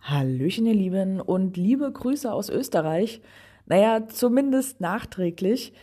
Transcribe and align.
Hallöchen, 0.00 0.64
ihr 0.64 0.74
Lieben, 0.74 1.20
und 1.20 1.58
liebe 1.58 1.92
Grüße 1.92 2.32
aus 2.32 2.48
Österreich. 2.48 3.20
Naja, 3.66 4.08
zumindest 4.08 4.80
nachträglich 4.80 5.74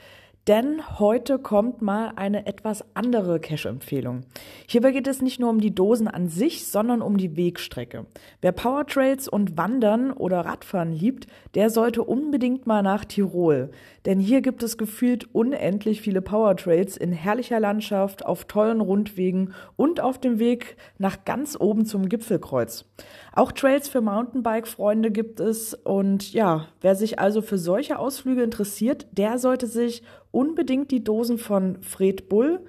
denn 0.48 1.00
heute 1.00 1.40
kommt 1.40 1.82
mal 1.82 2.14
eine 2.16 2.46
etwas 2.46 2.86
andere 2.94 3.40
Cache-Empfehlung. 3.40 4.22
Hierbei 4.68 4.92
geht 4.92 5.08
es 5.08 5.22
nicht 5.22 5.40
nur 5.40 5.50
um 5.50 5.60
die 5.60 5.74
Dosen 5.74 6.08
an 6.08 6.30
sich, 6.30 6.68
sondern 6.68 7.02
um 7.02 7.18
die 7.18 7.36
Wegstrecke. 7.36 8.06
Wer 8.42 8.52
Powertrails 8.52 9.28
und 9.28 9.58
Wandern 9.58 10.12
oder 10.12 10.42
Radfahren 10.42 10.92
liebt, 10.92 11.26
der 11.56 11.72
sollte 11.72 12.04
unbedingt 12.04 12.68
mal 12.68 12.84
nach 12.84 13.06
Tirol. 13.06 13.72
Denn 14.06 14.20
hier 14.20 14.42
gibt 14.42 14.62
es 14.62 14.78
gefühlt 14.78 15.34
unendlich 15.34 16.02
viele 16.02 16.22
Powertrails 16.22 16.96
in 16.96 17.12
herrlicher 17.12 17.60
Landschaft, 17.60 18.24
auf 18.24 18.46
tollen 18.46 18.82
Rundwegen 18.82 19.56
und 19.78 20.00
auf 20.00 20.20
dem 20.20 20.38
Weg 20.38 20.78
nach 21.00 21.26
ganz 21.26 21.58
oben 21.60 21.86
zum 21.86 22.08
Gipfelkreuz. 22.08 22.86
Auch 23.34 23.52
Trails 23.52 23.90
für 23.90 24.02
Mountainbike-Freunde 24.02 25.10
gibt 25.10 25.40
es 25.40 25.74
und 25.74 26.34
ja, 26.34 26.68
wer 26.82 26.96
sich 26.96 27.18
also 27.20 27.42
für 27.42 27.58
solche 27.58 27.98
Ausflüge 27.98 28.44
interessiert, 28.44 29.08
der 29.12 29.40
sollte 29.40 29.66
sich 29.66 30.04
unbedingt 30.36 30.92
die 30.92 31.04
Dosen 31.04 31.38
von 31.38 31.82
Fred 31.82 32.28
Bull, 32.28 32.60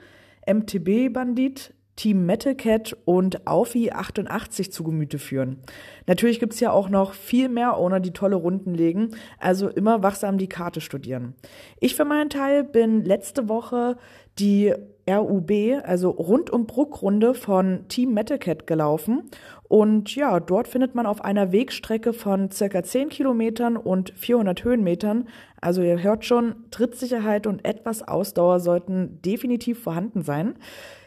MTB 0.46 1.12
Bandit, 1.12 1.74
Team 1.96 2.24
Metal 2.24 2.54
Cat 2.54 2.96
und 3.04 3.46
Aufi 3.46 3.90
88 3.90 4.70
zu 4.70 4.84
Gemüte 4.84 5.18
führen. 5.18 5.58
Natürlich 6.06 6.38
gibt's 6.38 6.60
ja 6.60 6.70
auch 6.70 6.88
noch 6.88 7.14
viel 7.14 7.48
mehr 7.48 7.76
Owner, 7.76 7.98
die 8.00 8.12
tolle 8.12 8.36
Runden 8.36 8.74
legen, 8.74 9.16
also 9.38 9.68
immer 9.68 10.02
wachsam 10.02 10.38
die 10.38 10.48
Karte 10.48 10.80
studieren. 10.80 11.34
Ich 11.80 11.96
für 11.96 12.04
meinen 12.04 12.30
Teil 12.30 12.62
bin 12.62 13.04
letzte 13.04 13.48
Woche 13.48 13.96
die 14.38 14.72
RUB, 15.08 15.50
also 15.84 16.10
Rund 16.10 16.50
um 16.50 16.66
Bruck-Runde 16.66 17.34
von 17.34 17.86
Team 17.88 18.12
Metal 18.12 18.38
Cat 18.38 18.66
gelaufen. 18.66 19.30
Und 19.68 20.14
ja, 20.14 20.38
dort 20.40 20.68
findet 20.68 20.94
man 20.94 21.06
auf 21.06 21.24
einer 21.24 21.52
Wegstrecke 21.52 22.12
von 22.12 22.50
circa 22.50 22.82
10 22.82 23.08
Kilometern 23.08 23.76
und 23.76 24.10
400 24.16 24.64
Höhenmetern, 24.64 25.28
also 25.60 25.82
ihr 25.82 26.02
hört 26.02 26.24
schon, 26.24 26.54
Trittsicherheit 26.70 27.46
und 27.46 27.64
etwas 27.64 28.06
Ausdauer 28.06 28.60
sollten 28.60 29.20
definitiv 29.22 29.82
vorhanden 29.82 30.22
sein. 30.22 30.54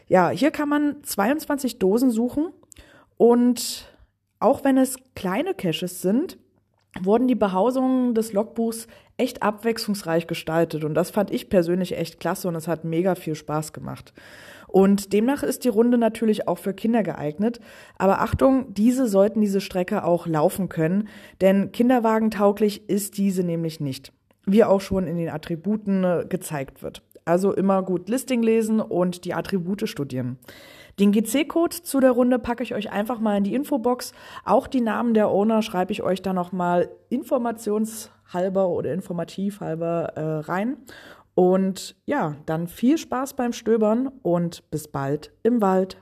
Ja, 0.08 0.28
hier 0.30 0.50
kann 0.50 0.68
man 0.68 1.02
22 1.02 1.78
Dosen 1.78 2.10
suchen 2.10 2.48
und 3.16 3.86
auch 4.40 4.64
wenn 4.64 4.76
es 4.76 4.96
kleine 5.14 5.54
Caches 5.54 6.02
sind, 6.02 6.38
wurden 7.00 7.28
die 7.28 7.34
Behausungen 7.34 8.14
des 8.14 8.32
Logbuchs 8.32 8.86
echt 9.16 9.42
abwechslungsreich 9.42 10.26
gestaltet 10.26 10.84
und 10.84 10.94
das 10.94 11.10
fand 11.10 11.30
ich 11.30 11.48
persönlich 11.48 11.96
echt 11.96 12.20
klasse 12.20 12.48
und 12.48 12.54
es 12.54 12.68
hat 12.68 12.84
mega 12.84 13.14
viel 13.14 13.34
Spaß 13.34 13.72
gemacht. 13.72 14.12
Und 14.66 15.12
demnach 15.12 15.42
ist 15.42 15.64
die 15.64 15.68
Runde 15.68 15.98
natürlich 15.98 16.46
auch 16.46 16.58
für 16.58 16.72
Kinder 16.72 17.02
geeignet. 17.02 17.60
Aber 17.98 18.20
Achtung, 18.20 18.72
diese 18.72 19.08
sollten 19.08 19.40
diese 19.40 19.60
Strecke 19.60 20.04
auch 20.04 20.26
laufen 20.26 20.68
können, 20.68 21.08
denn 21.40 21.72
kinderwagentauglich 21.72 22.88
ist 22.88 23.18
diese 23.18 23.42
nämlich 23.42 23.80
nicht. 23.80 24.12
Wie 24.46 24.64
auch 24.64 24.80
schon 24.80 25.06
in 25.06 25.18
den 25.18 25.28
Attributen 25.28 26.04
äh, 26.04 26.24
gezeigt 26.28 26.82
wird. 26.82 27.02
Also 27.24 27.52
immer 27.52 27.82
gut 27.82 28.08
Listing 28.08 28.42
lesen 28.42 28.80
und 28.80 29.24
die 29.24 29.34
Attribute 29.34 29.88
studieren. 29.88 30.38
Den 30.98 31.12
GC-Code 31.12 31.82
zu 31.82 32.00
der 32.00 32.10
Runde 32.10 32.38
packe 32.38 32.62
ich 32.62 32.74
euch 32.74 32.90
einfach 32.90 33.20
mal 33.20 33.38
in 33.38 33.44
die 33.44 33.54
Infobox. 33.54 34.12
Auch 34.44 34.66
die 34.66 34.80
Namen 34.80 35.14
der 35.14 35.30
Owner 35.30 35.62
schreibe 35.62 35.92
ich 35.92 36.02
euch 36.02 36.20
da 36.20 36.32
nochmal 36.32 36.90
informationshalber 37.08 38.68
oder 38.68 38.92
informativhalber 38.92 40.12
äh, 40.16 40.20
rein. 40.40 40.76
Und 41.34 41.96
ja, 42.04 42.36
dann 42.44 42.66
viel 42.66 42.98
Spaß 42.98 43.34
beim 43.34 43.52
Stöbern 43.52 44.10
und 44.22 44.68
bis 44.70 44.88
bald 44.88 45.32
im 45.42 45.62
Wald. 45.62 45.96